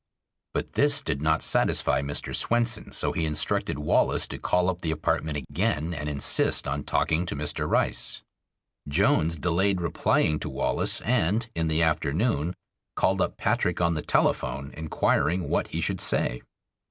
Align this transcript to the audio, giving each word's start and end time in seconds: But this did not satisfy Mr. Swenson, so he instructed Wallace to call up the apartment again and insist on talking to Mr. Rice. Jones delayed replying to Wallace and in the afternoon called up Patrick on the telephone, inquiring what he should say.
But 0.55 0.73
this 0.73 1.03
did 1.03 1.21
not 1.21 1.43
satisfy 1.43 2.01
Mr. 2.01 2.33
Swenson, 2.35 2.91
so 2.91 3.11
he 3.11 3.23
instructed 3.23 3.77
Wallace 3.77 4.25
to 4.29 4.39
call 4.39 4.67
up 4.67 4.81
the 4.81 4.89
apartment 4.89 5.37
again 5.37 5.93
and 5.93 6.09
insist 6.09 6.67
on 6.67 6.83
talking 6.83 7.23
to 7.27 7.35
Mr. 7.35 7.69
Rice. 7.69 8.23
Jones 8.87 9.37
delayed 9.37 9.79
replying 9.79 10.39
to 10.39 10.49
Wallace 10.49 11.01
and 11.01 11.47
in 11.53 11.67
the 11.67 11.83
afternoon 11.83 12.55
called 12.95 13.21
up 13.21 13.37
Patrick 13.37 13.79
on 13.79 13.93
the 13.93 14.01
telephone, 14.01 14.71
inquiring 14.73 15.47
what 15.49 15.67
he 15.67 15.79
should 15.79 16.01
say. 16.01 16.41